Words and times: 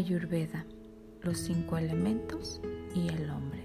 Ayurveda, 0.00 0.64
los 1.20 1.36
cinco 1.36 1.76
elementos 1.76 2.62
y 2.94 3.08
el 3.08 3.28
hombre. 3.28 3.60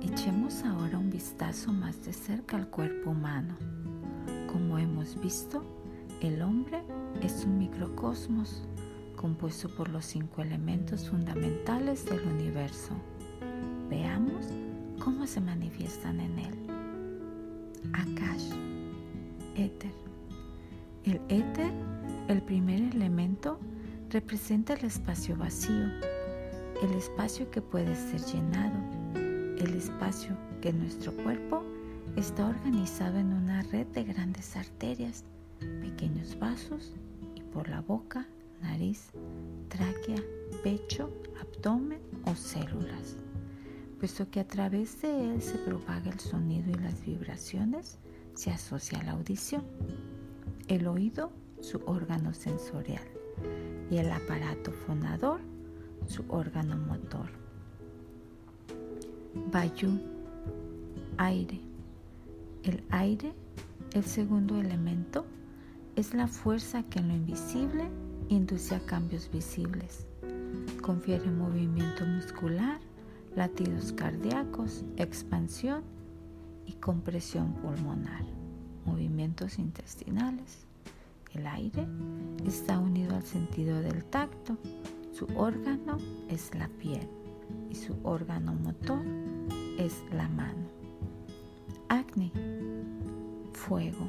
Echemos 0.00 0.64
ahora 0.64 0.96
un 0.96 1.10
vistazo 1.10 1.74
más 1.74 2.06
de 2.06 2.14
cerca 2.14 2.56
al 2.56 2.68
cuerpo 2.68 3.10
humano. 3.10 3.54
Como 4.50 4.78
hemos 4.78 5.20
visto, 5.20 5.62
el 6.22 6.40
hombre 6.40 6.82
es 7.20 7.44
un 7.44 7.58
microcosmos 7.58 8.62
compuesto 9.14 9.68
por 9.68 9.90
los 9.90 10.06
cinco 10.06 10.40
elementos 10.40 11.10
fundamentales 11.10 12.06
del 12.06 12.26
universo. 12.26 12.94
Veamos 13.90 14.46
cómo 15.04 15.26
se 15.26 15.42
manifiestan 15.42 16.18
en 16.20 16.38
él. 16.38 16.54
Akash, 17.92 18.52
éter. 19.54 19.92
El 21.04 21.20
éter, 21.28 21.72
el 22.28 22.40
primer 22.40 22.80
elemento, 22.80 23.60
representa 24.10 24.74
el 24.74 24.84
espacio 24.84 25.36
vacío, 25.36 25.86
el 26.82 26.92
espacio 26.96 27.48
que 27.50 27.62
puede 27.62 27.94
ser 27.94 28.20
llenado, 28.20 28.76
el 29.14 29.74
espacio 29.76 30.36
que 30.60 30.72
nuestro 30.72 31.12
cuerpo 31.18 31.62
está 32.16 32.48
organizado 32.48 33.18
en 33.18 33.32
una 33.32 33.62
red 33.62 33.86
de 33.88 34.02
grandes 34.02 34.56
arterias, 34.56 35.24
pequeños 35.80 36.36
vasos 36.40 36.92
y 37.36 37.42
por 37.42 37.68
la 37.68 37.82
boca, 37.82 38.26
nariz, 38.60 39.10
tráquea, 39.68 40.22
pecho, 40.64 41.12
abdomen 41.40 42.00
o 42.24 42.34
células, 42.34 43.16
puesto 44.00 44.28
que 44.28 44.40
a 44.40 44.48
través 44.48 45.00
de 45.02 45.34
él 45.34 45.40
se 45.40 45.56
propaga 45.58 46.10
el 46.10 46.18
sonido 46.18 46.68
y 46.70 46.74
las 46.74 47.00
vibraciones, 47.04 47.98
se 48.34 48.50
asocia 48.50 48.98
a 48.98 49.04
la 49.04 49.12
audición. 49.12 49.62
El 50.66 50.88
oído, 50.88 51.30
su 51.60 51.80
órgano 51.86 52.32
sensorial 52.32 53.19
y 53.90 53.98
el 53.98 54.10
aparato 54.10 54.72
fonador, 54.72 55.40
su 56.06 56.24
órgano 56.28 56.76
motor. 56.76 57.28
Vayu, 59.52 60.00
aire. 61.18 61.60
El 62.62 62.82
aire, 62.90 63.32
el 63.92 64.04
segundo 64.04 64.60
elemento, 64.60 65.24
es 65.96 66.14
la 66.14 66.28
fuerza 66.28 66.82
que 66.84 66.98
en 66.98 67.08
lo 67.08 67.14
invisible 67.14 67.88
induce 68.28 68.74
a 68.74 68.80
cambios 68.80 69.30
visibles. 69.30 70.06
Confiere 70.82 71.30
movimiento 71.30 72.04
muscular, 72.04 72.80
latidos 73.34 73.92
cardíacos, 73.92 74.84
expansión 74.96 75.82
y 76.66 76.72
compresión 76.74 77.54
pulmonar, 77.54 78.24
movimientos 78.84 79.58
intestinales, 79.58 80.66
el 81.40 81.46
aire 81.46 81.86
está 82.46 82.78
unido 82.78 83.16
al 83.16 83.22
sentido 83.22 83.80
del 83.80 84.04
tacto. 84.04 84.58
Su 85.12 85.26
órgano 85.36 85.96
es 86.28 86.54
la 86.54 86.68
piel 86.68 87.08
y 87.70 87.74
su 87.74 87.96
órgano 88.02 88.52
motor 88.54 89.00
es 89.78 90.04
la 90.12 90.28
mano. 90.28 90.68
Agni, 91.88 92.30
fuego. 93.52 94.08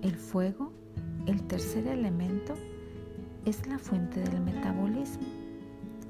El 0.00 0.14
fuego, 0.14 0.72
el 1.26 1.42
tercer 1.42 1.86
elemento, 1.86 2.54
es 3.44 3.66
la 3.66 3.78
fuente 3.78 4.20
del 4.20 4.40
metabolismo. 4.40 5.26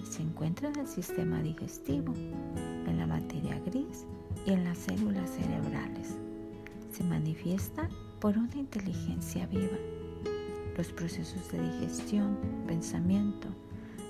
Se 0.05 0.23
encuentra 0.23 0.69
en 0.69 0.79
el 0.79 0.87
sistema 0.87 1.43
digestivo, 1.43 2.15
en 2.87 2.97
la 2.97 3.07
materia 3.07 3.59
gris 3.67 4.07
y 4.47 4.53
en 4.53 4.65
las 4.65 4.79
células 4.79 5.31
cerebrales. 5.31 6.17
Se 6.93 7.03
manifiesta 7.03 7.89
por 8.21 8.39
una 8.39 8.57
inteligencia 8.57 9.47
viva 9.47 9.77
los 10.79 10.93
procesos 10.93 11.51
de 11.51 11.61
digestión, 11.61 12.39
pensamiento, 12.69 13.49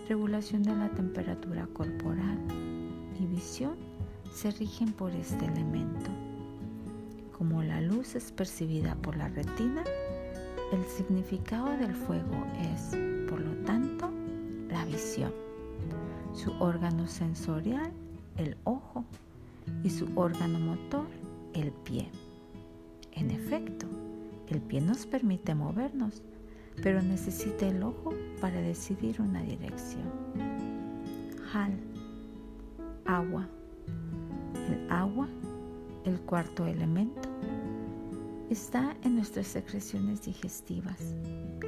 regulación 0.06 0.62
de 0.62 0.76
la 0.76 0.90
temperatura 0.90 1.66
corporal 1.72 2.38
y 3.18 3.24
visión 3.24 3.76
se 4.30 4.50
rigen 4.50 4.92
por 4.92 5.10
este 5.12 5.46
elemento. 5.46 6.10
Como 7.36 7.62
la 7.62 7.80
luz 7.80 8.14
es 8.16 8.30
percibida 8.32 8.94
por 8.96 9.16
la 9.16 9.28
retina, 9.28 9.82
el 10.70 10.84
significado 10.84 11.70
del 11.78 11.94
fuego 11.94 12.36
es, 12.74 12.94
por 13.30 13.40
lo 13.40 13.54
tanto, 13.64 14.10
la 14.68 14.84
visión. 14.84 15.32
Su 16.34 16.52
órgano 16.60 17.06
sensorial, 17.06 17.90
el 18.36 18.58
ojo, 18.64 19.06
y 19.82 19.88
su 19.88 20.06
órgano 20.16 20.58
motor, 20.58 21.06
el 21.54 21.72
pie. 21.72 22.10
En 23.12 23.30
efecto, 23.30 23.86
el 24.48 24.60
pie 24.60 24.82
nos 24.82 25.06
permite 25.06 25.54
movernos, 25.54 26.22
pero 26.82 27.02
necesita 27.02 27.66
el 27.66 27.82
ojo 27.82 28.14
para 28.40 28.60
decidir 28.60 29.20
una 29.20 29.42
dirección. 29.42 30.04
Hal, 31.52 31.72
agua. 33.04 33.48
El 34.54 34.90
agua, 34.90 35.28
el 36.04 36.20
cuarto 36.20 36.66
elemento, 36.66 37.28
está 38.50 38.96
en 39.02 39.16
nuestras 39.16 39.46
secreciones 39.46 40.22
digestivas, 40.22 41.14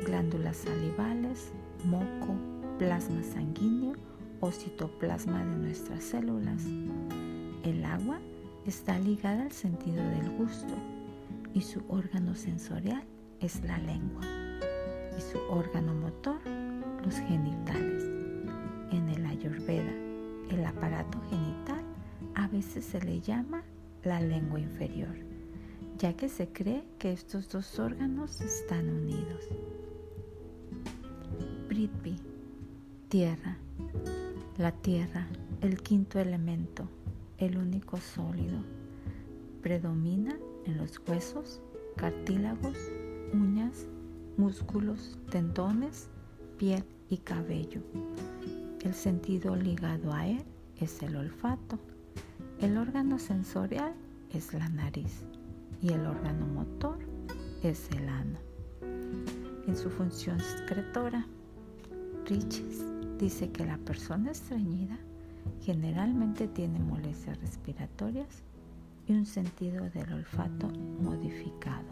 glándulas 0.04 0.58
salivales, 0.58 1.50
moco, 1.84 2.36
plasma 2.78 3.22
sanguíneo 3.22 3.94
o 4.40 4.50
citoplasma 4.50 5.44
de 5.44 5.56
nuestras 5.56 6.04
células. 6.04 6.62
El 7.64 7.84
agua 7.84 8.18
está 8.66 8.98
ligada 8.98 9.42
al 9.42 9.52
sentido 9.52 10.02
del 10.02 10.30
gusto 10.36 10.74
y 11.54 11.62
su 11.62 11.82
órgano 11.88 12.34
sensorial 12.34 13.04
es 13.40 13.62
la 13.64 13.78
lengua 13.78 14.39
su 15.20 15.38
órgano 15.48 15.94
motor, 15.94 16.40
los 17.04 17.14
genitales. 17.14 18.04
En 18.90 19.08
el 19.08 19.24
Ayurveda, 19.26 19.92
el 20.50 20.64
aparato 20.64 21.20
genital 21.28 21.84
a 22.34 22.48
veces 22.48 22.84
se 22.84 23.00
le 23.00 23.20
llama 23.20 23.62
la 24.02 24.20
lengua 24.20 24.58
inferior, 24.58 25.14
ya 25.98 26.14
que 26.16 26.28
se 26.28 26.48
cree 26.48 26.84
que 26.98 27.12
estos 27.12 27.48
dos 27.48 27.78
órganos 27.78 28.40
están 28.40 28.88
unidos. 28.88 29.44
Prithvi, 31.68 32.16
tierra. 33.08 33.56
La 34.58 34.72
tierra, 34.72 35.26
el 35.60 35.80
quinto 35.82 36.18
elemento, 36.18 36.88
el 37.38 37.56
único 37.56 37.96
sólido, 37.96 38.58
predomina 39.62 40.36
en 40.66 40.76
los 40.76 41.00
huesos, 41.06 41.62
cartílagos, 41.96 42.76
uñas, 43.32 43.86
músculos, 44.36 45.18
tendones, 45.30 46.08
piel 46.58 46.84
y 47.08 47.18
cabello. 47.18 47.80
El 48.82 48.94
sentido 48.94 49.56
ligado 49.56 50.12
a 50.12 50.26
él 50.26 50.42
es 50.80 51.02
el 51.02 51.16
olfato. 51.16 51.78
El 52.60 52.76
órgano 52.76 53.18
sensorial 53.18 53.94
es 54.32 54.54
la 54.54 54.68
nariz 54.68 55.22
y 55.82 55.92
el 55.92 56.06
órgano 56.06 56.46
motor 56.46 56.98
es 57.62 57.90
el 57.92 58.08
ano. 58.08 58.38
En 59.66 59.76
su 59.76 59.90
función 59.90 60.40
excretora, 60.40 61.26
Riches 62.26 62.84
dice 63.18 63.50
que 63.50 63.64
la 63.64 63.78
persona 63.78 64.30
estreñida 64.30 64.98
generalmente 65.62 66.48
tiene 66.48 66.78
molestias 66.78 67.38
respiratorias 67.40 68.42
y 69.06 69.12
un 69.12 69.26
sentido 69.26 69.88
del 69.90 70.12
olfato 70.12 70.68
modificado. 71.02 71.84